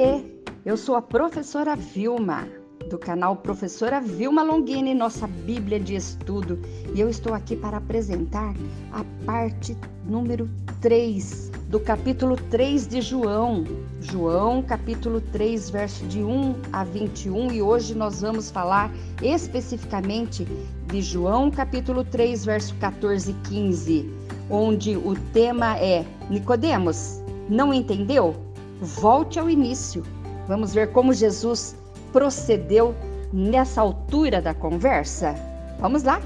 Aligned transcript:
Oiê, 0.00 0.24
eu 0.64 0.78
sou 0.78 0.94
a 0.94 1.02
professora 1.02 1.76
Vilma, 1.76 2.48
do 2.88 2.96
canal 2.96 3.36
Professora 3.36 4.00
Vilma 4.00 4.42
Longini, 4.42 4.94
nossa 4.94 5.26
Bíblia 5.26 5.78
de 5.78 5.94
Estudo, 5.94 6.58
e 6.94 7.00
eu 7.02 7.10
estou 7.10 7.34
aqui 7.34 7.54
para 7.54 7.76
apresentar 7.76 8.54
a 8.92 9.04
parte 9.26 9.76
número 10.06 10.48
3 10.80 11.50
do 11.68 11.78
capítulo 11.78 12.36
3 12.48 12.86
de 12.88 13.02
João. 13.02 13.62
João, 14.00 14.62
capítulo 14.62 15.20
3, 15.20 15.68
verso 15.68 16.06
de 16.06 16.22
1 16.22 16.54
a 16.72 16.82
21, 16.82 17.52
e 17.52 17.60
hoje 17.60 17.94
nós 17.94 18.22
vamos 18.22 18.50
falar 18.50 18.90
especificamente 19.20 20.48
de 20.86 21.02
João, 21.02 21.50
capítulo 21.50 22.04
3, 22.04 22.46
verso 22.46 22.74
14 22.76 23.32
e 23.32 23.34
15, 23.50 24.10
onde 24.48 24.96
o 24.96 25.14
tema 25.34 25.76
é 25.76 26.06
Nicodemos, 26.30 27.20
não 27.50 27.74
entendeu? 27.74 28.49
Volte 28.80 29.38
ao 29.38 29.50
início. 29.50 30.02
Vamos 30.48 30.72
ver 30.72 30.90
como 30.90 31.12
Jesus 31.12 31.76
procedeu 32.14 32.94
nessa 33.30 33.82
altura 33.82 34.40
da 34.40 34.54
conversa? 34.54 35.34
Vamos 35.78 36.02
lá? 36.02 36.18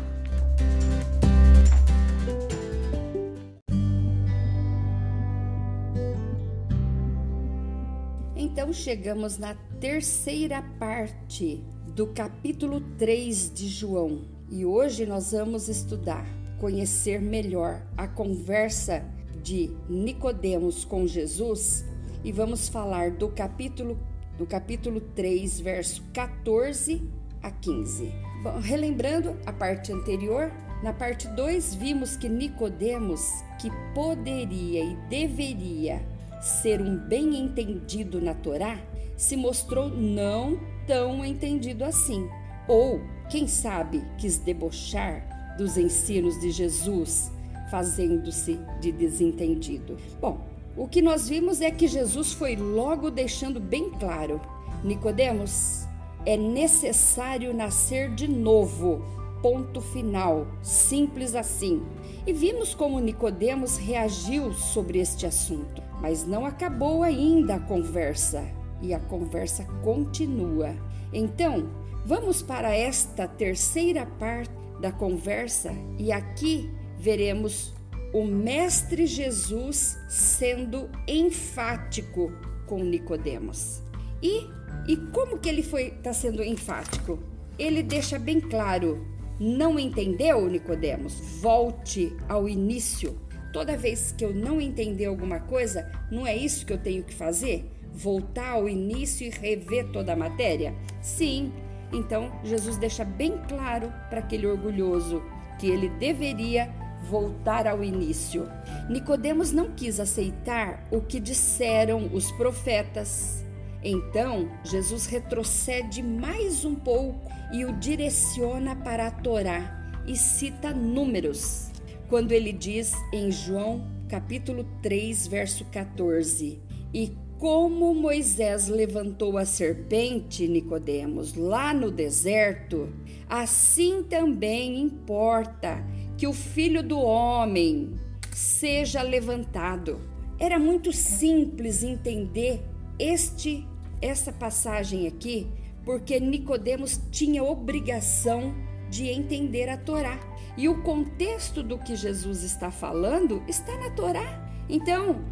Então 8.37 8.73
chegamos 8.73 9.37
na 9.37 9.57
terceira 9.81 10.63
parte 10.79 11.61
do 11.89 12.07
capítulo 12.07 12.81
3 12.97 13.53
de 13.53 13.67
João 13.67 14.23
e 14.49 14.65
hoje 14.65 15.05
nós 15.05 15.33
vamos 15.33 15.69
estudar, 15.69 16.25
conhecer 16.61 17.21
melhor 17.21 17.83
a 17.97 18.07
conversa 18.07 19.05
de 19.43 19.73
Nicodemos 19.89 20.85
com 20.85 21.05
Jesus 21.05 21.85
e 22.25 22.33
vamos 22.33 22.69
falar 22.69 23.11
do 23.11 23.29
capítulo 23.29 23.97
do 24.37 24.47
capítulo 24.47 25.01
3, 25.01 25.61
verso 25.61 26.03
14 26.13 27.03
a 27.41 27.53
15. 27.53 28.13
Bom, 28.43 28.59
relembrando 28.59 29.37
a 29.47 29.53
parte 29.53 29.93
anterior, 29.93 30.51
na 30.83 30.93
parte 30.93 31.29
2 31.29 31.77
vimos 31.77 32.17
que 32.17 32.29
Nicodemos, 32.29 33.31
que 33.61 33.71
poderia 33.95 34.85
e 34.85 34.97
deveria 35.09 36.05
ser 36.41 36.81
um 36.81 36.97
bem 36.97 37.39
entendido 37.39 38.21
na 38.21 38.35
Torá, 38.35 38.79
se 39.17 39.37
mostrou 39.37 39.89
não 39.89 40.59
tão 40.87 41.25
entendido 41.25 41.85
assim, 41.85 42.29
ou, 42.67 43.01
quem 43.31 43.47
sabe, 43.47 44.03
quis 44.19 44.39
debochar 44.39 45.57
dos 45.57 45.77
ensinos 45.77 46.41
de 46.41 46.51
Jesus, 46.51 47.31
fazendo-se 47.71 48.59
de 48.81 48.91
desentendido. 48.91 49.97
Bom, 50.21 50.54
o 50.77 50.89
que 50.89 51.01
nós 51.01 51.29
vimos 51.29 51.61
é 51.61 51.71
que 51.71 51.87
Jesus 51.87 52.33
foi 52.33 52.57
logo 52.57 53.11
deixando 53.11 53.61
bem 53.61 53.91
claro: 53.91 54.41
Nicodemos, 54.83 55.87
é 56.27 56.37
necessário 56.37 57.55
nascer 57.55 58.11
de 58.15 58.29
novo. 58.29 59.03
Ponto 59.43 59.81
final, 59.81 60.47
simples 60.63 61.35
assim. 61.35 61.83
E 62.27 62.33
vimos 62.33 62.75
como 62.75 62.99
Nicodemos 62.99 63.77
reagiu 63.77 64.53
sobre 64.55 64.99
este 64.99 65.27
assunto, 65.27 65.83
mas 66.01 66.27
não 66.27 66.47
acabou 66.47 67.03
ainda 67.03 67.57
a 67.57 67.61
conversa, 67.61 68.43
e 68.81 68.95
a 68.95 69.01
conversa 69.01 69.65
continua. 69.83 70.75
Então, 71.13 71.69
vamos 72.05 72.43
para 72.43 72.75
esta 72.75 73.29
terceira 73.29 74.07
parte 74.07 74.53
da 74.81 74.93
conversa 74.93 75.73
e 75.99 76.13
aqui 76.13 76.71
veremos 76.99 77.73
o 78.15 78.25
mestre 78.25 79.07
Jesus 79.07 79.99
sendo 80.09 80.89
enfático 81.09 82.33
com 82.65 82.79
Nicodemos. 82.79 83.83
E 84.23 84.47
e 84.87 84.97
como 84.97 85.39
que 85.39 85.49
ele 85.49 85.63
foi 85.63 85.91
tá 85.91 86.13
sendo 86.13 86.43
enfático? 86.43 87.19
Ele 87.59 87.83
deixa 87.83 88.17
bem 88.17 88.41
claro: 88.41 89.05
não 89.41 89.79
entendeu, 89.81 90.49
Nicodemos? 90.49 91.15
Volte 91.41 92.17
ao 92.29 92.49
início. 92.49 93.19
Toda 93.53 93.77
vez 93.77 94.13
que 94.13 94.25
eu 94.25 94.33
não 94.33 94.61
entender 94.61 95.07
alguma 95.07 95.41
coisa, 95.41 95.91
não 96.11 96.25
é 96.27 96.37
isso 96.37 96.65
que 96.65 96.73
eu 96.73 96.79
tenho 96.79 97.03
que 97.03 97.15
fazer? 97.15 97.69
Voltar 97.93 98.51
ao 98.51 98.69
início 98.69 99.27
e 99.27 99.31
rever 99.31 99.91
toda 99.91 100.13
a 100.13 100.17
matéria? 100.17 100.75
Sim. 101.01 101.53
Então, 101.93 102.33
Jesus 102.45 102.77
deixa 102.77 103.05
bem 103.05 103.39
claro 103.49 103.93
para 104.11 104.19
aquele 104.19 104.47
orgulhoso 104.47 105.23
que 105.59 105.69
ele 105.69 105.89
deveria 105.89 106.73
voltar 107.05 107.67
ao 107.67 107.85
início. 107.85 108.49
Nicodemos 108.89 109.53
não 109.53 109.71
quis 109.71 110.01
aceitar 110.01 110.87
o 110.91 111.01
que 111.01 111.21
disseram 111.21 112.11
os 112.13 112.33
profetas. 112.33 113.45
Então, 113.83 114.49
Jesus 114.65 115.07
retrocede 115.07 116.03
mais 116.03 116.65
um 116.65 116.75
pouco 116.75 117.31
e 117.53 117.65
o 117.65 117.73
direciona 117.75 118.75
para 118.75 119.07
a 119.07 119.11
Torá 119.11 120.03
e 120.07 120.17
cita 120.17 120.73
números, 120.73 121.71
quando 122.09 122.33
ele 122.33 122.53
diz 122.53 122.93
em 123.13 123.31
João 123.31 123.87
capítulo 124.09 124.65
3, 124.83 125.27
verso 125.27 125.65
14: 125.67 126.61
"E 126.93 127.13
como 127.39 127.95
Moisés 127.95 128.69
levantou 128.69 129.37
a 129.37 129.45
serpente, 129.45 130.49
Nicodemos, 130.49 131.35
lá 131.35 131.75
no 131.75 131.91
deserto, 131.91 132.89
assim 133.29 134.03
também 134.03 134.81
importa 134.81 135.85
que 136.17 136.27
o 136.27 136.33
filho 136.33 136.83
do 136.83 136.99
homem 136.99 137.95
seja 138.33 139.03
levantado. 139.03 140.01
Era 140.39 140.59
muito 140.59 140.93
simples 140.93 141.83
entender 141.83 142.63
este 142.99 143.67
essa 144.03 144.33
passagem 144.33 145.07
aqui, 145.07 145.47
porque 145.85 146.21
Nicodemos 146.21 147.01
tinha 147.11 147.43
obrigação 147.43 148.55
de 148.91 149.09
entender 149.09 149.69
a 149.69 149.77
Torá. 149.77 150.19
E 150.57 150.69
o 150.69 150.83
contexto 150.83 151.63
do 151.63 151.79
que 151.79 151.97
Jesus 151.97 152.43
está 152.43 152.71
falando 152.71 153.43
está 153.49 153.77
na 153.79 153.91
Torá. 153.91 154.45
Então, 154.69 155.25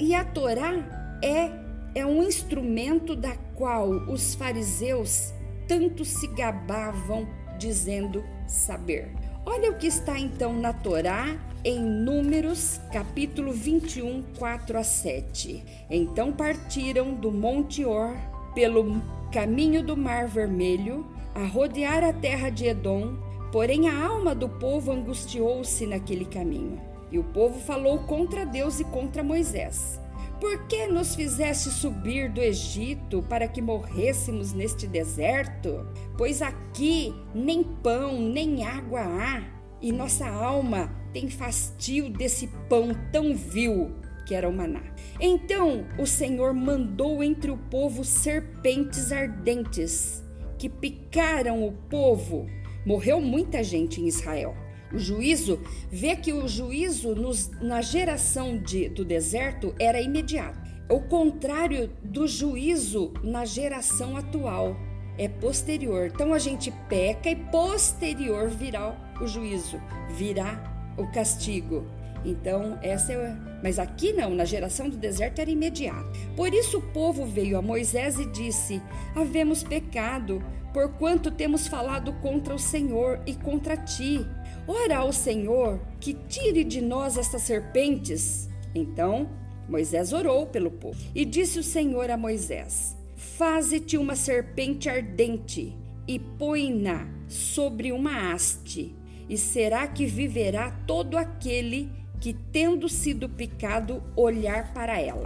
e 0.00 0.14
a 0.14 0.24
Torá 0.24 1.18
é 1.22 1.66
é 1.96 2.04
um 2.04 2.22
instrumento 2.22 3.16
da 3.16 3.34
qual 3.54 3.88
os 3.88 4.34
fariseus 4.34 5.32
tanto 5.66 6.04
se 6.04 6.26
gabavam 6.26 7.26
dizendo 7.58 8.22
saber. 8.46 9.10
Olha 9.48 9.70
o 9.70 9.76
que 9.76 9.86
está 9.86 10.18
então 10.18 10.52
na 10.52 10.72
Torá, 10.72 11.38
em 11.64 11.80
Números, 11.80 12.80
capítulo 12.92 13.52
21, 13.52 14.24
4 14.36 14.76
a 14.76 14.82
7. 14.82 15.62
Então 15.88 16.32
partiram 16.32 17.14
do 17.14 17.30
Monte 17.30 17.84
Or 17.84 18.16
pelo 18.56 19.00
caminho 19.32 19.84
do 19.84 19.96
Mar 19.96 20.26
Vermelho, 20.26 21.06
a 21.32 21.46
rodear 21.46 22.02
a 22.02 22.12
terra 22.12 22.50
de 22.50 22.66
Edom, 22.66 23.18
porém 23.52 23.88
a 23.88 24.04
alma 24.04 24.34
do 24.34 24.48
povo 24.48 24.90
angustiou-se 24.90 25.86
naquele 25.86 26.24
caminho. 26.24 26.80
E 27.12 27.16
o 27.16 27.22
povo 27.22 27.60
falou 27.60 28.00
contra 28.00 28.44
Deus 28.44 28.80
e 28.80 28.84
contra 28.84 29.22
Moisés. 29.22 30.00
Por 30.40 30.66
que 30.66 30.86
nos 30.86 31.14
fizeste 31.14 31.70
subir 31.70 32.30
do 32.30 32.42
Egito 32.42 33.22
para 33.22 33.48
que 33.48 33.62
morrêssemos 33.62 34.52
neste 34.52 34.86
deserto? 34.86 35.86
Pois 36.18 36.42
aqui 36.42 37.14
nem 37.34 37.64
pão 37.64 38.20
nem 38.20 38.62
água 38.64 39.00
há, 39.00 39.42
e 39.80 39.90
nossa 39.90 40.28
alma 40.28 40.94
tem 41.12 41.30
fastio 41.30 42.10
desse 42.10 42.48
pão 42.68 42.90
tão 43.10 43.34
vil 43.34 43.94
que 44.26 44.34
era 44.34 44.48
o 44.48 44.52
maná. 44.52 44.82
Então 45.18 45.86
o 45.98 46.06
Senhor 46.06 46.52
mandou 46.52 47.22
entre 47.22 47.50
o 47.50 47.56
povo 47.56 48.04
serpentes 48.04 49.12
ardentes 49.12 50.22
que 50.58 50.68
picaram 50.68 51.66
o 51.66 51.72
povo. 51.72 52.46
Morreu 52.84 53.20
muita 53.22 53.64
gente 53.64 54.02
em 54.02 54.06
Israel. 54.06 54.54
O 54.92 54.98
juízo, 54.98 55.60
vê 55.90 56.16
que 56.16 56.32
o 56.32 56.46
juízo 56.46 57.14
nos, 57.14 57.50
na 57.60 57.80
geração 57.80 58.56
de, 58.58 58.88
do 58.88 59.04
deserto 59.04 59.74
era 59.78 60.00
imediato. 60.00 60.58
O 60.88 61.00
contrário 61.00 61.90
do 62.02 62.28
juízo 62.28 63.12
na 63.22 63.44
geração 63.44 64.16
atual 64.16 64.76
é 65.18 65.28
posterior. 65.28 66.06
Então 66.06 66.32
a 66.32 66.38
gente 66.38 66.72
peca 66.88 67.30
e 67.30 67.36
posterior 67.36 68.48
virá 68.48 68.96
o 69.20 69.26
juízo, 69.26 69.80
virá 70.16 70.94
o 70.96 71.06
castigo. 71.08 71.84
Então, 72.24 72.78
essa 72.82 73.12
é. 73.12 73.36
Mas 73.62 73.78
aqui 73.78 74.12
não, 74.12 74.34
na 74.34 74.44
geração 74.44 74.88
do 74.88 74.96
deserto 74.96 75.40
era 75.40 75.50
imediato. 75.50 76.10
Por 76.34 76.52
isso 76.52 76.78
o 76.78 76.82
povo 76.82 77.24
veio 77.24 77.56
a 77.56 77.62
Moisés 77.62 78.18
e 78.18 78.26
disse: 78.26 78.82
Havemos 79.14 79.62
pecado, 79.62 80.42
porquanto 80.72 81.30
temos 81.30 81.68
falado 81.68 82.12
contra 82.14 82.54
o 82.54 82.58
Senhor 82.58 83.20
e 83.26 83.34
contra 83.34 83.76
ti. 83.76 84.26
Ora 84.66 84.98
ao 84.98 85.12
Senhor 85.12 85.80
que 86.00 86.12
tire 86.12 86.64
de 86.64 86.80
nós 86.80 87.16
estas 87.16 87.42
serpentes. 87.42 88.48
Então 88.74 89.28
Moisés 89.68 90.12
orou 90.12 90.46
pelo 90.46 90.70
povo. 90.70 90.98
E 91.14 91.24
disse 91.24 91.58
o 91.58 91.62
Senhor 91.62 92.10
a 92.10 92.16
Moisés: 92.16 92.96
Faze-te 93.16 93.96
uma 93.96 94.16
serpente 94.16 94.88
ardente 94.88 95.76
e 96.06 96.18
põe-na 96.18 97.08
sobre 97.28 97.90
uma 97.90 98.32
haste, 98.32 98.94
e 99.28 99.36
será 99.36 99.88
que 99.88 100.06
viverá 100.06 100.70
todo 100.86 101.16
aquele 101.16 101.90
que, 102.20 102.32
tendo 102.32 102.88
sido 102.88 103.28
picado, 103.28 104.02
olhar 104.14 104.72
para 104.72 105.00
ela. 105.00 105.24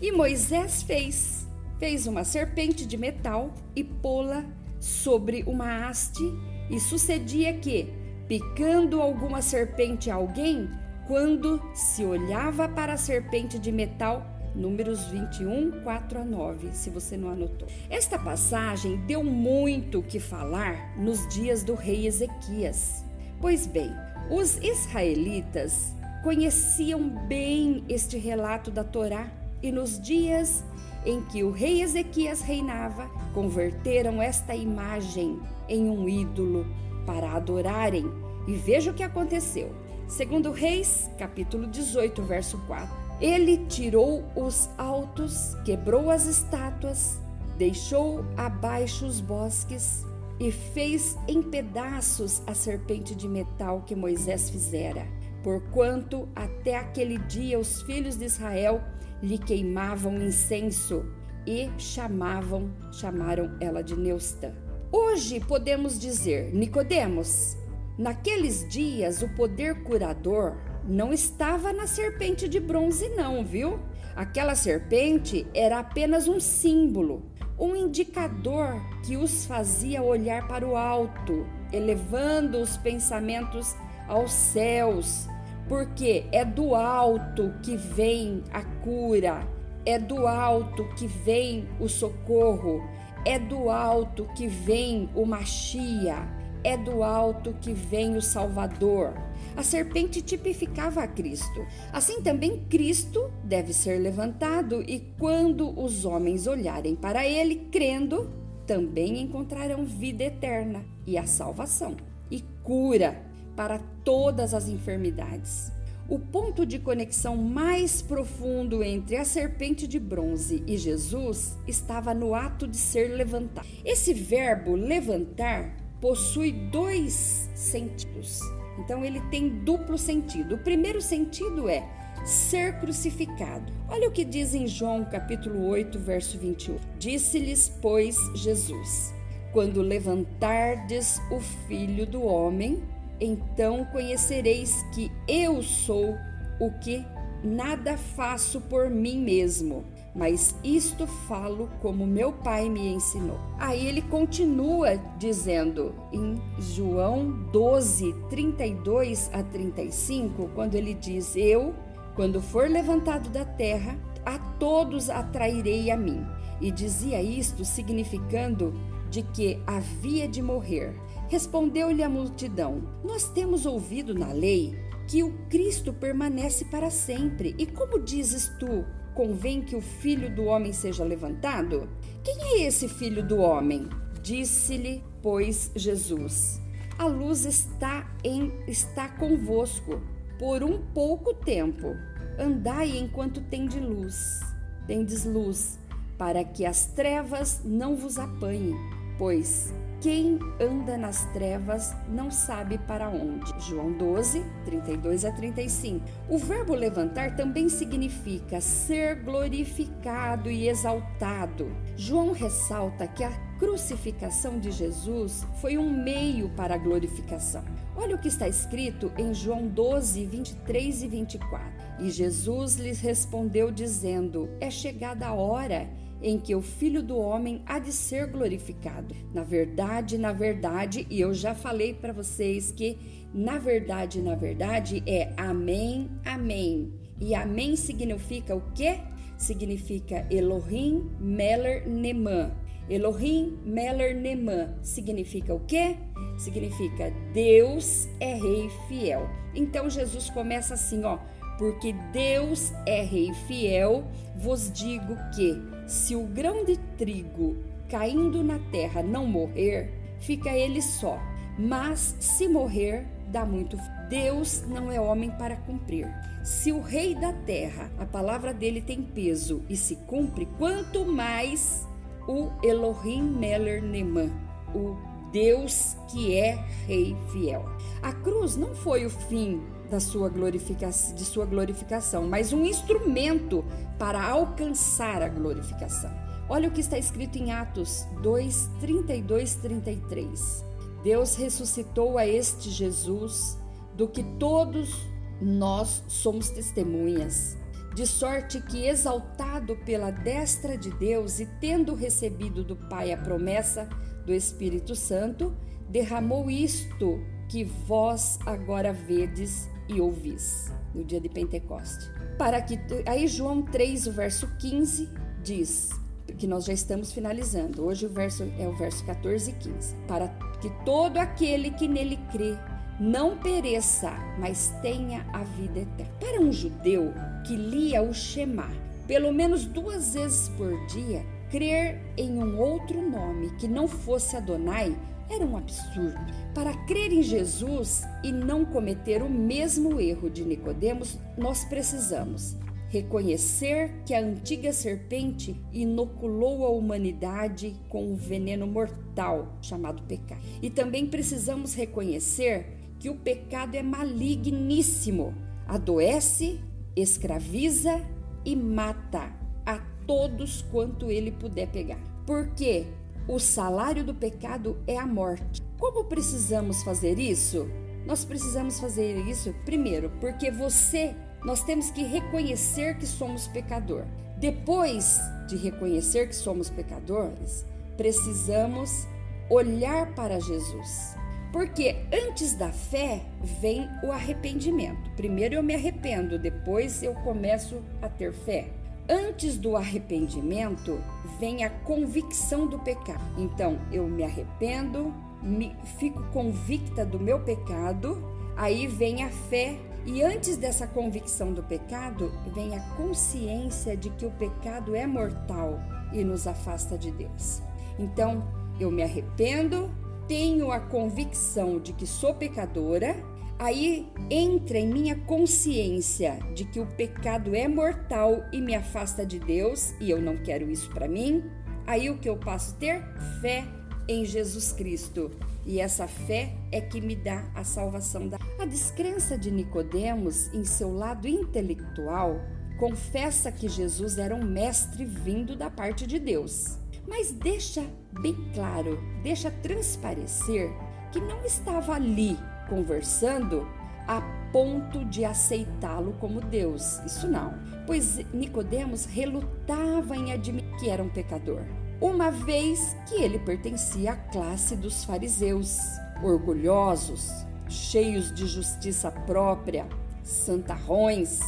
E 0.00 0.10
Moisés 0.10 0.82
fez. 0.82 1.46
Fez 1.78 2.06
uma 2.06 2.22
serpente 2.22 2.86
de 2.86 2.96
metal 2.96 3.52
e 3.74 3.82
pô-la 3.82 4.44
sobre 4.78 5.42
uma 5.46 5.86
haste, 5.86 6.22
e 6.70 6.78
sucedia 6.78 7.52
que, 7.54 7.88
picando 8.32 9.02
alguma 9.02 9.42
serpente 9.42 10.10
a 10.10 10.14
alguém, 10.14 10.70
quando 11.06 11.62
se 11.74 12.02
olhava 12.02 12.66
para 12.66 12.94
a 12.94 12.96
serpente 12.96 13.58
de 13.58 13.70
metal, 13.70 14.26
Números 14.54 15.04
21, 15.08 15.82
4 15.82 16.20
a 16.20 16.24
9, 16.24 16.72
se 16.72 16.88
você 16.88 17.14
não 17.14 17.28
anotou. 17.28 17.68
Esta 17.90 18.18
passagem 18.18 18.96
deu 19.06 19.22
muito 19.22 20.02
que 20.02 20.18
falar 20.18 20.98
nos 20.98 21.28
dias 21.28 21.62
do 21.62 21.74
rei 21.74 22.06
Ezequias. 22.06 23.04
Pois 23.38 23.66
bem, 23.66 23.90
os 24.30 24.56
israelitas 24.62 25.92
conheciam 26.22 27.26
bem 27.28 27.84
este 27.86 28.16
relato 28.16 28.70
da 28.70 28.82
Torá 28.82 29.30
e 29.62 29.70
nos 29.70 30.00
dias 30.00 30.64
em 31.04 31.20
que 31.20 31.42
o 31.42 31.50
rei 31.50 31.82
Ezequias 31.82 32.40
reinava, 32.40 33.10
converteram 33.34 34.22
esta 34.22 34.54
imagem 34.54 35.38
em 35.68 35.90
um 35.90 36.08
ídolo 36.08 36.66
para 37.06 37.32
adorarem. 37.32 38.21
E 38.46 38.54
veja 38.54 38.90
o 38.90 38.94
que 38.94 39.02
aconteceu. 39.02 39.74
Segundo 40.08 40.50
Reis, 40.50 41.08
capítulo 41.18 41.66
18, 41.66 42.22
verso 42.22 42.58
4. 42.66 43.02
Ele 43.20 43.58
tirou 43.66 44.24
os 44.34 44.68
altos, 44.76 45.54
quebrou 45.64 46.10
as 46.10 46.26
estátuas, 46.26 47.20
deixou 47.56 48.24
abaixo 48.36 49.06
os 49.06 49.20
bosques 49.20 50.04
e 50.40 50.50
fez 50.50 51.16
em 51.28 51.40
pedaços 51.40 52.42
a 52.46 52.54
serpente 52.54 53.14
de 53.14 53.28
metal 53.28 53.82
que 53.86 53.94
Moisés 53.94 54.50
fizera. 54.50 55.06
Porquanto 55.42 56.28
até 56.34 56.76
aquele 56.76 57.18
dia 57.18 57.58
os 57.58 57.82
filhos 57.82 58.16
de 58.16 58.24
Israel 58.24 58.82
lhe 59.22 59.38
queimavam 59.38 60.20
incenso 60.20 61.04
e 61.46 61.70
chamavam, 61.78 62.70
chamaram 62.92 63.56
ela 63.60 63.82
de 63.82 63.96
Neustã. 63.96 64.52
Hoje 64.90 65.40
podemos 65.40 65.98
dizer, 65.98 66.52
Nicodemos, 66.54 67.56
naqueles 68.02 68.68
dias 68.68 69.22
o 69.22 69.28
poder 69.28 69.84
curador 69.84 70.56
não 70.84 71.12
estava 71.12 71.72
na 71.72 71.86
serpente 71.86 72.48
de 72.48 72.58
bronze, 72.58 73.08
não, 73.10 73.44
viu? 73.44 73.78
Aquela 74.16 74.56
serpente 74.56 75.46
era 75.54 75.78
apenas 75.78 76.26
um 76.26 76.40
símbolo, 76.40 77.22
um 77.56 77.76
indicador 77.76 78.82
que 79.04 79.16
os 79.16 79.46
fazia 79.46 80.02
olhar 80.02 80.48
para 80.48 80.66
o 80.66 80.76
alto, 80.76 81.46
elevando 81.72 82.58
os 82.58 82.76
pensamentos 82.76 83.76
aos 84.08 84.32
céus, 84.32 85.28
porque 85.68 86.26
é 86.32 86.44
do 86.44 86.74
alto 86.74 87.54
que 87.62 87.76
vem 87.76 88.42
a 88.52 88.62
cura, 88.82 89.46
é 89.86 89.96
do 89.96 90.26
alto 90.26 90.88
que 90.96 91.06
vem 91.06 91.68
o 91.78 91.88
socorro, 91.88 92.82
é 93.24 93.38
do 93.38 93.70
alto 93.70 94.26
que 94.34 94.48
vem 94.48 95.08
o 95.14 95.24
Machia, 95.24 96.41
é 96.64 96.76
do 96.76 97.02
alto 97.02 97.54
que 97.60 97.72
vem 97.72 98.16
o 98.16 98.22
Salvador. 98.22 99.14
A 99.56 99.62
serpente 99.62 100.22
tipificava 100.22 101.02
a 101.02 101.06
Cristo. 101.06 101.66
Assim 101.92 102.22
também 102.22 102.64
Cristo 102.70 103.30
deve 103.44 103.72
ser 103.72 103.98
levantado, 103.98 104.82
e 104.82 105.00
quando 105.18 105.78
os 105.78 106.04
homens 106.04 106.46
olharem 106.46 106.94
para 106.94 107.26
ele, 107.26 107.68
crendo, 107.70 108.30
também 108.66 109.20
encontrarão 109.20 109.84
vida 109.84 110.24
eterna 110.24 110.84
e 111.06 111.18
a 111.18 111.26
salvação 111.26 111.96
e 112.30 112.42
cura 112.62 113.20
para 113.54 113.78
todas 114.04 114.54
as 114.54 114.68
enfermidades. 114.68 115.70
O 116.08 116.18
ponto 116.18 116.66
de 116.66 116.78
conexão 116.78 117.36
mais 117.36 118.02
profundo 118.02 118.82
entre 118.82 119.16
a 119.16 119.24
serpente 119.24 119.86
de 119.86 119.98
bronze 119.98 120.62
e 120.66 120.76
Jesus 120.76 121.56
estava 121.66 122.12
no 122.12 122.34
ato 122.34 122.66
de 122.66 122.76
ser 122.76 123.08
levantado. 123.08 123.66
Esse 123.84 124.12
verbo 124.12 124.74
levantar 124.74 125.81
possui 126.02 126.50
dois 126.50 127.48
sentidos. 127.54 128.40
Então 128.78 129.04
ele 129.04 129.20
tem 129.30 129.48
duplo 129.48 129.96
sentido. 129.96 130.56
O 130.56 130.58
primeiro 130.58 131.00
sentido 131.00 131.68
é 131.68 131.88
ser 132.24 132.78
crucificado. 132.80 133.72
Olha 133.88 134.08
o 134.08 134.12
que 134.12 134.24
diz 134.24 134.52
em 134.52 134.66
João 134.66 135.04
capítulo 135.04 135.64
8, 135.68 135.98
verso 136.00 136.36
21. 136.36 136.76
Disse-lhes, 136.98 137.68
pois, 137.80 138.16
Jesus: 138.34 139.14
Quando 139.52 139.80
levantardes 139.80 141.20
o 141.30 141.38
Filho 141.68 142.04
do 142.04 142.22
homem, 142.24 142.82
então 143.20 143.84
conhecereis 143.86 144.74
que 144.92 145.10
eu 145.28 145.62
sou 145.62 146.16
o 146.60 146.70
que 146.80 147.04
nada 147.44 147.96
faço 147.96 148.60
por 148.62 148.90
mim 148.90 149.18
mesmo, 149.18 149.84
mas 150.14 150.54
isto 150.62 151.06
falo 151.06 151.70
como 151.80 152.06
meu 152.06 152.32
pai 152.32 152.68
me 152.68 152.86
ensinou. 152.88 153.38
Aí 153.58 153.86
ele 153.86 154.02
continua 154.02 154.96
dizendo 155.18 155.94
em 156.12 156.40
João 156.58 157.30
12, 157.50 158.14
32 158.28 159.30
a 159.32 159.42
35, 159.42 160.50
quando 160.54 160.74
ele 160.74 160.92
diz: 160.92 161.34
Eu, 161.34 161.74
quando 162.14 162.42
for 162.42 162.68
levantado 162.68 163.30
da 163.30 163.44
terra, 163.44 163.98
a 164.24 164.38
todos 164.38 165.08
atrairei 165.08 165.90
a 165.90 165.96
mim. 165.96 166.24
E 166.60 166.70
dizia 166.70 167.20
isto 167.20 167.64
significando 167.64 168.74
de 169.10 169.22
que 169.22 169.60
havia 169.66 170.28
de 170.28 170.42
morrer. 170.42 170.94
Respondeu-lhe 171.28 172.02
a 172.02 172.08
multidão: 172.08 172.82
Nós 173.02 173.28
temos 173.30 173.64
ouvido 173.64 174.14
na 174.14 174.30
lei 174.32 174.78
que 175.08 175.22
o 175.22 175.32
Cristo 175.48 175.92
permanece 175.92 176.66
para 176.66 176.90
sempre. 176.90 177.54
E 177.58 177.66
como 177.66 177.98
dizes 177.98 178.52
tu, 178.58 178.84
convém 179.14 179.62
que 179.62 179.76
o 179.76 179.80
filho 179.80 180.34
do 180.34 180.44
homem 180.44 180.72
seja 180.72 181.04
levantado? 181.04 181.88
Quem 182.22 182.36
é 182.42 182.66
esse 182.66 182.88
filho 182.88 183.22
do 183.22 183.38
homem? 183.38 183.88
Disse-lhe, 184.22 185.02
pois, 185.22 185.70
Jesus: 185.74 186.60
A 186.98 187.06
luz 187.06 187.44
está 187.44 188.10
em 188.24 188.52
está 188.66 189.08
convosco 189.08 190.00
por 190.38 190.62
um 190.62 190.80
pouco 190.92 191.34
tempo. 191.34 191.96
Andai 192.38 192.96
enquanto 192.96 193.40
tendes 193.42 193.80
luz, 193.80 194.40
tendes 194.86 195.24
luz, 195.24 195.78
para 196.16 196.42
que 196.44 196.64
as 196.64 196.86
trevas 196.86 197.60
não 197.64 197.96
vos 197.96 198.18
apanhem, 198.18 198.74
pois 199.18 199.72
quem 200.02 200.40
anda 200.60 200.98
nas 200.98 201.24
trevas 201.26 201.94
não 202.08 202.28
sabe 202.28 202.76
para 202.76 203.08
onde. 203.08 203.54
João 203.60 203.92
12, 203.92 204.44
32 204.64 205.24
a 205.24 205.30
35. 205.30 206.04
O 206.28 206.38
verbo 206.38 206.74
levantar 206.74 207.36
também 207.36 207.68
significa 207.68 208.60
ser 208.60 209.22
glorificado 209.22 210.50
e 210.50 210.68
exaltado. 210.68 211.70
João 211.96 212.32
ressalta 212.32 213.06
que 213.06 213.22
a 213.22 213.30
crucificação 213.60 214.58
de 214.58 214.72
Jesus 214.72 215.46
foi 215.60 215.78
um 215.78 215.88
meio 215.88 216.48
para 216.50 216.74
a 216.74 216.78
glorificação. 216.78 217.64
Olha 217.94 218.16
o 218.16 218.18
que 218.18 218.26
está 218.26 218.48
escrito 218.48 219.12
em 219.16 219.32
João 219.32 219.68
12, 219.68 220.26
23 220.26 221.02
e 221.04 221.06
24. 221.06 221.82
E 222.00 222.10
Jesus 222.10 222.74
lhes 222.74 223.00
respondeu, 223.00 223.70
dizendo: 223.70 224.50
É 224.60 224.68
chegada 224.68 225.28
a 225.28 225.32
hora 225.32 225.88
em 226.22 226.38
que 226.38 226.54
o 226.54 226.62
Filho 226.62 227.02
do 227.02 227.18
Homem 227.18 227.62
há 227.66 227.78
de 227.78 227.92
ser 227.92 228.26
glorificado. 228.26 229.14
Na 229.34 229.42
verdade, 229.42 230.16
na 230.16 230.32
verdade, 230.32 231.06
e 231.10 231.20
eu 231.20 231.34
já 231.34 231.54
falei 231.54 231.92
para 231.92 232.12
vocês 232.12 232.70
que 232.70 233.22
na 233.34 233.58
verdade, 233.58 234.20
na 234.20 234.34
verdade 234.34 235.02
é 235.06 235.32
amém, 235.36 236.10
amém. 236.24 236.92
E 237.18 237.34
amém 237.34 237.76
significa 237.76 238.54
o 238.54 238.62
quê? 238.74 238.98
Significa 239.38 240.26
Elohim 240.30 241.10
Meller 241.18 241.88
Neman. 241.88 242.52
Elohim 242.90 243.58
Meller 243.64 244.14
Neman 244.14 244.74
significa 244.82 245.54
o 245.54 245.60
quê? 245.60 245.96
Significa 246.36 247.10
Deus 247.32 248.08
é 248.20 248.34
rei 248.34 248.68
fiel. 248.88 249.28
Então 249.54 249.88
Jesus 249.88 250.28
começa 250.30 250.74
assim, 250.74 251.04
ó, 251.04 251.18
porque 251.58 251.94
Deus 252.12 252.72
é 252.86 253.02
rei 253.02 253.32
fiel, 253.46 254.04
vos 254.36 254.70
digo 254.72 255.16
que 255.34 255.60
se 255.92 256.16
o 256.16 256.24
grão 256.24 256.64
de 256.64 256.78
trigo 256.96 257.54
caindo 257.86 258.42
na 258.42 258.58
terra 258.70 259.02
não 259.02 259.26
morrer, 259.26 259.92
fica 260.20 260.48
ele 260.48 260.80
só. 260.80 261.18
Mas 261.58 262.16
se 262.18 262.48
morrer, 262.48 263.06
dá 263.28 263.44
muito. 263.44 263.76
Deus 264.08 264.64
não 264.66 264.90
é 264.90 264.98
homem 264.98 265.30
para 265.32 265.54
cumprir. 265.54 266.08
Se 266.42 266.72
o 266.72 266.80
rei 266.80 267.14
da 267.14 267.34
terra, 267.34 267.92
a 267.98 268.06
palavra 268.06 268.54
dele 268.54 268.80
tem 268.80 269.02
peso 269.02 269.62
e 269.68 269.76
se 269.76 269.96
cumpre, 270.06 270.48
quanto 270.56 271.04
mais 271.04 271.86
o 272.26 272.50
Elohim 272.62 273.22
Meller 273.22 273.82
Neman, 273.82 274.32
o 274.74 274.96
Deus 275.30 275.94
que 276.10 276.34
é 276.34 276.54
rei 276.86 277.14
fiel. 277.30 277.66
A 278.00 278.14
cruz 278.14 278.56
não 278.56 278.74
foi 278.74 279.04
o 279.04 279.10
fim 279.10 279.60
da 279.92 280.00
sua 280.00 280.30
glorificação, 280.30 281.14
de 281.14 281.22
sua 281.22 281.44
glorificação, 281.44 282.26
mas 282.26 282.50
um 282.50 282.64
instrumento 282.64 283.62
para 283.98 284.26
alcançar 284.26 285.20
a 285.20 285.28
glorificação. 285.28 286.10
Olha 286.48 286.70
o 286.70 286.72
que 286.72 286.80
está 286.80 286.96
escrito 286.96 287.36
em 287.36 287.52
Atos 287.52 288.06
2, 288.22 288.70
32, 288.80 289.54
33. 289.56 290.64
Deus 291.04 291.36
ressuscitou 291.36 292.16
a 292.16 292.26
este 292.26 292.70
Jesus, 292.70 293.58
do 293.94 294.08
que 294.08 294.22
todos 294.38 295.06
nós 295.38 296.02
somos 296.08 296.48
testemunhas. 296.48 297.58
de 297.94 298.06
sorte 298.06 298.58
que, 298.62 298.86
exaltado 298.86 299.76
pela 299.84 300.10
destra 300.10 300.78
de 300.78 300.90
Deus 300.92 301.38
e 301.38 301.44
tendo 301.60 301.94
recebido 301.94 302.64
do 302.64 302.74
Pai 302.74 303.12
a 303.12 303.18
promessa 303.18 303.86
do 304.24 304.32
Espírito 304.32 304.96
Santo, 304.96 305.54
derramou 305.90 306.50
isto 306.50 307.20
que 307.50 307.62
vós 307.62 308.38
agora 308.46 308.94
vedes 308.94 309.68
e 309.88 310.00
ouvis 310.00 310.72
no 310.94 311.04
dia 311.04 311.20
de 311.20 311.28
Pentecoste. 311.28 312.10
Para 312.38 312.60
que 312.60 312.78
aí 313.06 313.26
João 313.26 313.62
3, 313.62 314.06
o 314.06 314.12
verso 314.12 314.48
15 314.58 315.08
diz 315.42 315.90
que 316.38 316.46
nós 316.46 316.64
já 316.64 316.72
estamos 316.72 317.12
finalizando. 317.12 317.84
Hoje 317.84 318.06
o 318.06 318.08
verso 318.08 318.44
é 318.58 318.66
o 318.66 318.72
verso 318.72 319.04
14 319.04 319.50
e 319.50 319.54
15. 319.54 319.94
Para 320.08 320.28
que 320.60 320.70
todo 320.84 321.18
aquele 321.18 321.70
que 321.70 321.86
nele 321.86 322.18
crê 322.30 322.56
não 323.00 323.38
pereça, 323.38 324.12
mas 324.38 324.74
tenha 324.82 325.26
a 325.32 325.42
vida 325.42 325.80
eterna. 325.80 326.12
Para 326.20 326.40
um 326.40 326.52
judeu 326.52 327.12
que 327.46 327.56
lia 327.56 328.02
o 328.02 328.12
Shema 328.12 328.70
pelo 329.06 329.32
menos 329.32 329.64
duas 329.64 330.14
vezes 330.14 330.48
por 330.50 330.86
dia, 330.86 331.24
crer 331.50 332.00
em 332.16 332.42
um 332.42 332.58
outro 332.58 333.02
nome 333.02 333.50
que 333.56 333.68
não 333.68 333.86
fosse 333.88 334.36
Adonai 334.36 334.96
era 335.28 335.44
um 335.44 335.56
absurdo. 335.56 336.18
Para 336.54 336.74
crer 336.86 337.12
em 337.12 337.22
Jesus 337.22 338.02
e 338.22 338.32
não 338.32 338.64
cometer 338.64 339.22
o 339.22 339.30
mesmo 339.30 340.00
erro 340.00 340.28
de 340.28 340.44
Nicodemos, 340.44 341.18
nós 341.36 341.64
precisamos 341.64 342.56
reconhecer 342.92 344.02
que 344.04 344.12
a 344.12 344.20
antiga 344.20 344.70
serpente 344.70 345.56
inoculou 345.72 346.66
a 346.66 346.68
humanidade 346.68 347.74
com 347.88 348.12
um 348.12 348.14
veneno 348.14 348.66
mortal 348.66 349.56
chamado 349.62 350.02
pecado. 350.02 350.42
E 350.60 350.68
também 350.68 351.06
precisamos 351.06 351.74
reconhecer 351.74 352.66
que 352.98 353.08
o 353.08 353.16
pecado 353.16 353.76
é 353.76 353.82
maligníssimo, 353.82 355.34
adoece, 355.66 356.60
escraviza 356.94 358.04
e 358.44 358.54
mata 358.54 359.32
a 359.64 359.78
todos 360.06 360.60
quanto 360.60 361.10
ele 361.10 361.32
puder 361.32 361.68
pegar. 361.68 361.98
Porque 362.26 362.86
o 363.28 363.38
salário 363.38 364.04
do 364.04 364.14
pecado 364.14 364.78
é 364.86 364.98
a 364.98 365.06
morte. 365.06 365.62
Como 365.78 366.04
precisamos 366.04 366.82
fazer 366.82 367.18
isso? 367.18 367.68
Nós 368.06 368.24
precisamos 368.24 368.80
fazer 368.80 369.16
isso 369.28 369.54
primeiro 369.64 370.10
porque 370.20 370.50
você 370.50 371.14
nós 371.44 371.64
temos 371.64 371.90
que 371.90 372.04
reconhecer 372.04 372.96
que 372.96 373.06
somos 373.06 373.48
pecador. 373.48 374.04
Depois 374.38 375.20
de 375.48 375.56
reconhecer 375.56 376.28
que 376.28 376.36
somos 376.36 376.70
pecadores, 376.70 377.64
precisamos 377.96 379.06
olhar 379.50 380.14
para 380.14 380.40
Jesus. 380.40 381.16
Porque 381.52 381.96
antes 382.12 382.54
da 382.54 382.70
fé 382.70 383.22
vem 383.60 383.88
o 384.02 384.10
arrependimento. 384.10 385.10
Primeiro 385.16 385.54
eu 385.56 385.62
me 385.62 385.74
arrependo, 385.74 386.38
depois 386.38 387.02
eu 387.02 387.14
começo 387.16 387.82
a 388.00 388.08
ter 388.08 388.32
fé. 388.32 388.70
Antes 389.08 389.58
do 389.58 389.76
arrependimento 389.76 391.00
vem 391.38 391.64
a 391.64 391.70
convicção 391.70 392.66
do 392.66 392.78
pecado. 392.78 393.22
Então 393.36 393.78
eu 393.90 394.06
me 394.06 394.22
arrependo, 394.22 395.12
me, 395.42 395.74
fico 395.98 396.22
convicta 396.32 397.04
do 397.04 397.18
meu 397.18 397.40
pecado, 397.40 398.22
aí 398.56 398.86
vem 398.86 399.24
a 399.24 399.30
fé 399.30 399.76
e 400.04 400.22
antes 400.22 400.56
dessa 400.56 400.86
convicção 400.86 401.52
do 401.52 401.62
pecado, 401.62 402.32
vem 402.52 402.76
a 402.76 402.80
consciência 402.96 403.96
de 403.96 404.10
que 404.10 404.26
o 404.26 404.30
pecado 404.32 404.96
é 404.96 405.06
mortal 405.06 405.78
e 406.12 406.24
nos 406.24 406.46
afasta 406.46 406.98
de 406.98 407.12
Deus. 407.12 407.62
Então, 407.98 408.42
eu 408.80 408.90
me 408.90 409.02
arrependo, 409.02 409.90
tenho 410.26 410.72
a 410.72 410.80
convicção 410.80 411.78
de 411.78 411.92
que 411.92 412.04
sou 412.04 412.34
pecadora, 412.34 413.14
aí 413.62 414.10
entra 414.28 414.76
em 414.76 414.88
minha 414.88 415.14
consciência 415.14 416.40
de 416.52 416.64
que 416.64 416.80
o 416.80 416.86
pecado 416.86 417.54
é 417.54 417.68
mortal 417.68 418.44
e 418.52 418.60
me 418.60 418.74
afasta 418.74 419.24
de 419.24 419.38
Deus 419.38 419.94
e 420.00 420.10
eu 420.10 420.20
não 420.20 420.36
quero 420.36 420.68
isso 420.68 420.90
para 420.90 421.06
mim. 421.06 421.44
Aí 421.86 422.10
o 422.10 422.18
que 422.18 422.28
eu 422.28 422.36
passo 422.36 422.74
ter? 422.74 423.04
Fé 423.40 423.64
em 424.08 424.24
Jesus 424.24 424.72
Cristo. 424.72 425.30
E 425.64 425.78
essa 425.78 426.08
fé 426.08 426.52
é 426.72 426.80
que 426.80 427.00
me 427.00 427.14
dá 427.14 427.48
a 427.54 427.62
salvação 427.62 428.28
da. 428.28 428.36
A 428.58 428.64
descrença 428.64 429.38
de 429.38 429.48
Nicodemos 429.52 430.52
em 430.52 430.64
seu 430.64 430.92
lado 430.92 431.28
intelectual 431.28 432.40
confessa 432.80 433.52
que 433.52 433.68
Jesus 433.68 434.18
era 434.18 434.34
um 434.34 434.44
mestre 434.44 435.04
vindo 435.04 435.54
da 435.54 435.70
parte 435.70 436.04
de 436.04 436.18
Deus, 436.18 436.78
mas 437.06 437.30
deixa 437.30 437.84
bem 438.20 438.34
claro, 438.52 438.98
deixa 439.22 439.52
transparecer 439.52 440.68
que 441.12 441.20
não 441.20 441.44
estava 441.44 441.94
ali 441.94 442.36
conversando 442.72 443.68
a 444.08 444.22
ponto 444.50 445.04
de 445.04 445.26
aceitá-lo 445.26 446.14
como 446.18 446.40
Deus. 446.40 447.00
Isso 447.04 447.28
não, 447.28 447.52
pois 447.86 448.16
Nicodemos 448.32 449.04
relutava 449.04 450.16
em 450.16 450.32
admitir 450.32 450.76
que 450.78 450.88
era 450.88 451.02
um 451.02 451.10
pecador 451.10 451.60
uma 452.00 452.32
vez 452.32 452.96
que 453.06 453.14
ele 453.14 453.38
pertencia 453.38 454.14
à 454.14 454.16
classe 454.16 454.74
dos 454.74 455.04
fariseus, 455.04 455.78
orgulhosos, 456.20 457.30
cheios 457.68 458.34
de 458.34 458.44
justiça 458.44 459.08
própria, 459.08 459.86
santarrões, 460.24 461.38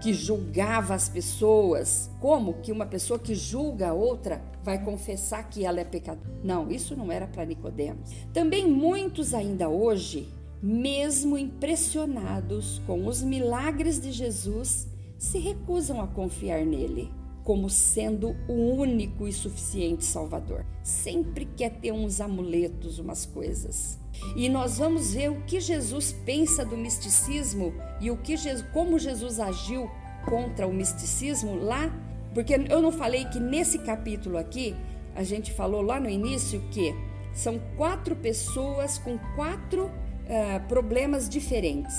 que 0.00 0.14
julgava 0.14 0.94
as 0.94 1.10
pessoas. 1.10 2.10
Como 2.20 2.54
que 2.54 2.72
uma 2.72 2.86
pessoa 2.86 3.18
que 3.18 3.34
julga 3.34 3.88
a 3.88 3.92
outra 3.92 4.40
vai 4.62 4.82
confessar 4.82 5.46
que 5.48 5.64
ela 5.64 5.80
é 5.80 5.84
pecadora? 5.84 6.26
Não, 6.42 6.70
isso 6.70 6.96
não 6.96 7.12
era 7.12 7.26
para 7.26 7.44
Nicodemos. 7.44 8.10
Também 8.32 8.66
muitos 8.66 9.34
ainda 9.34 9.68
hoje, 9.68 10.32
mesmo 10.62 11.38
impressionados 11.38 12.80
com 12.86 13.06
os 13.06 13.22
milagres 13.22 14.00
de 14.00 14.12
Jesus, 14.12 14.88
se 15.16 15.38
recusam 15.38 16.00
a 16.00 16.06
confiar 16.06 16.64
nele 16.64 17.10
como 17.48 17.70
sendo 17.70 18.36
o 18.46 18.52
único 18.52 19.26
e 19.26 19.32
suficiente 19.32 20.04
Salvador. 20.04 20.66
Sempre 20.82 21.46
quer 21.56 21.70
ter 21.70 21.92
uns 21.92 22.20
amuletos, 22.20 22.98
umas 22.98 23.24
coisas. 23.24 23.98
E 24.36 24.50
nós 24.50 24.76
vamos 24.76 25.14
ver 25.14 25.30
o 25.30 25.40
que 25.46 25.58
Jesus 25.58 26.12
pensa 26.26 26.62
do 26.62 26.76
misticismo 26.76 27.72
e 28.02 28.10
o 28.10 28.18
que 28.18 28.34
como 28.70 28.98
Jesus 28.98 29.40
agiu 29.40 29.90
contra 30.26 30.66
o 30.66 30.74
misticismo 30.74 31.54
lá, 31.54 31.90
porque 32.34 32.54
eu 32.68 32.82
não 32.82 32.92
falei 32.92 33.24
que 33.24 33.40
nesse 33.40 33.78
capítulo 33.78 34.36
aqui 34.36 34.76
a 35.14 35.22
gente 35.22 35.50
falou 35.50 35.80
lá 35.80 35.98
no 35.98 36.10
início 36.10 36.60
que 36.70 36.94
são 37.32 37.58
quatro 37.78 38.14
pessoas 38.14 38.98
com 38.98 39.18
quatro 39.34 39.90
uh, 40.28 40.66
problemas 40.68 41.28
diferentes. 41.28 41.96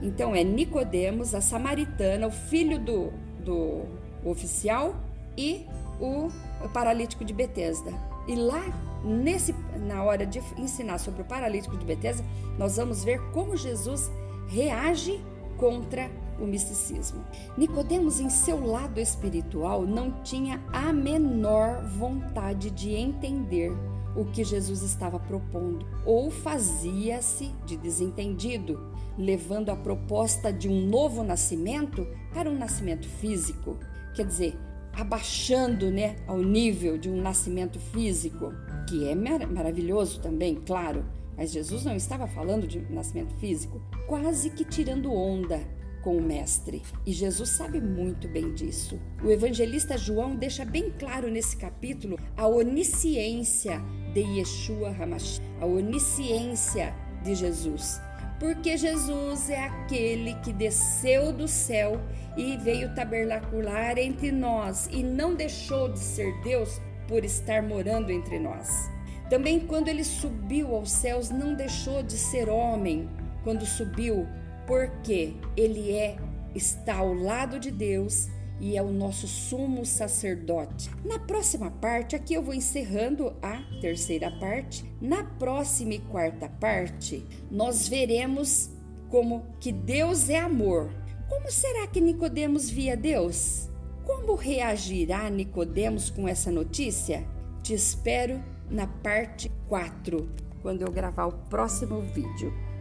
Então 0.00 0.34
é 0.34 0.42
Nicodemos, 0.44 1.34
a 1.34 1.40
samaritana, 1.40 2.26
o 2.26 2.30
filho 2.30 2.78
do, 2.78 3.12
do 3.44 3.82
oficial 4.24 4.96
e 5.36 5.66
o 6.00 6.28
paralítico 6.72 7.24
de 7.24 7.32
Betesda. 7.32 7.92
E 8.26 8.34
lá, 8.34 8.62
nesse, 9.04 9.54
na 9.86 10.02
hora 10.02 10.26
de 10.26 10.40
ensinar 10.56 10.98
sobre 10.98 11.22
o 11.22 11.24
paralítico 11.24 11.76
de 11.76 11.84
Betesda, 11.84 12.24
nós 12.58 12.76
vamos 12.76 13.04
ver 13.04 13.20
como 13.32 13.56
Jesus 13.56 14.10
reage 14.48 15.20
contra 15.56 16.10
o 16.38 16.46
misticismo. 16.46 17.24
Nicodemos, 17.56 18.18
em 18.18 18.28
seu 18.28 18.64
lado 18.66 18.98
espiritual, 19.00 19.82
não 19.82 20.22
tinha 20.22 20.60
a 20.72 20.92
menor 20.92 21.84
vontade 21.84 22.70
de 22.70 22.92
entender 22.92 23.72
o 24.16 24.24
que 24.24 24.44
Jesus 24.44 24.82
estava 24.82 25.18
propondo, 25.18 25.86
ou 26.04 26.30
fazia-se 26.30 27.52
de 27.66 27.76
desentendido, 27.76 28.92
levando 29.18 29.70
a 29.70 29.76
proposta 29.76 30.52
de 30.52 30.68
um 30.68 30.86
novo 30.86 31.22
nascimento 31.22 32.06
para 32.32 32.50
um 32.50 32.58
nascimento 32.58 33.08
físico. 33.08 33.78
Quer 34.14 34.26
dizer, 34.26 34.58
abaixando 34.92 35.90
né, 35.90 36.16
ao 36.26 36.38
nível 36.38 36.96
de 36.96 37.10
um 37.10 37.20
nascimento 37.20 37.78
físico, 37.78 38.52
que 38.88 39.08
é 39.08 39.14
mar 39.14 39.46
maravilhoso 39.46 40.20
também, 40.20 40.54
claro, 40.54 41.04
mas 41.36 41.52
Jesus 41.52 41.84
não 41.84 41.96
estava 41.96 42.26
falando 42.26 42.66
de 42.66 42.80
nascimento 42.92 43.34
físico, 43.36 43.82
quase 44.06 44.50
que 44.50 44.64
tirando 44.64 45.12
onda 45.12 45.60
com 46.04 46.16
o 46.18 46.22
Mestre. 46.22 46.82
E 47.04 47.12
Jesus 47.12 47.48
sabe 47.48 47.80
muito 47.80 48.28
bem 48.28 48.52
disso. 48.52 49.00
O 49.24 49.30
evangelista 49.30 49.98
João 49.98 50.36
deixa 50.36 50.64
bem 50.64 50.92
claro 50.98 51.30
nesse 51.30 51.56
capítulo 51.56 52.18
a 52.36 52.46
onisciência 52.46 53.80
de 54.12 54.20
Yeshua 54.20 54.90
Hamash, 54.90 55.40
a 55.58 55.66
onisciência 55.66 56.94
de 57.24 57.34
Jesus 57.34 57.98
porque 58.38 58.76
Jesus 58.76 59.48
é 59.48 59.64
aquele 59.64 60.34
que 60.34 60.52
desceu 60.52 61.32
do 61.32 61.46
céu 61.46 62.00
e 62.36 62.56
veio 62.58 62.94
tabernacular 62.94 63.96
entre 63.96 64.32
nós 64.32 64.88
e 64.92 65.02
não 65.02 65.34
deixou 65.34 65.88
de 65.88 65.98
ser 65.98 66.32
Deus 66.42 66.80
por 67.08 67.24
estar 67.24 67.62
morando 67.62 68.10
entre 68.10 68.38
nós. 68.38 68.90
Também 69.30 69.60
quando 69.60 69.88
ele 69.88 70.04
subiu 70.04 70.74
aos 70.74 70.90
céus, 70.90 71.30
não 71.30 71.54
deixou 71.54 72.02
de 72.02 72.18
ser 72.18 72.48
homem 72.48 73.08
quando 73.42 73.64
subiu, 73.64 74.26
porque 74.66 75.34
ele 75.56 75.92
é 75.92 76.16
está 76.54 76.96
ao 76.96 77.12
lado 77.12 77.58
de 77.58 77.70
Deus 77.70 78.28
e 78.60 78.76
é 78.76 78.82
o 78.82 78.92
nosso 78.92 79.26
sumo 79.26 79.84
sacerdote. 79.84 80.90
Na 81.04 81.18
próxima 81.18 81.70
parte, 81.70 82.14
aqui 82.14 82.34
eu 82.34 82.42
vou 82.42 82.54
encerrando 82.54 83.34
a 83.42 83.60
terceira 83.80 84.30
parte. 84.30 84.84
Na 85.00 85.24
próxima 85.24 85.94
e 85.94 85.98
quarta 85.98 86.48
parte, 86.48 87.26
nós 87.50 87.88
veremos 87.88 88.70
como 89.10 89.44
que 89.60 89.72
Deus 89.72 90.28
é 90.28 90.38
amor. 90.38 90.90
Como 91.28 91.50
será 91.50 91.86
que 91.86 92.00
Nicodemos 92.00 92.70
via 92.70 92.96
Deus? 92.96 93.68
Como 94.04 94.34
reagirá 94.34 95.28
Nicodemos 95.28 96.10
com 96.10 96.28
essa 96.28 96.50
notícia? 96.50 97.26
Te 97.62 97.74
espero 97.74 98.42
na 98.70 98.86
parte 98.86 99.50
4, 99.68 100.28
quando 100.62 100.82
eu 100.82 100.92
gravar 100.92 101.26
o 101.26 101.32
próximo 101.48 102.00
vídeo. 102.00 102.52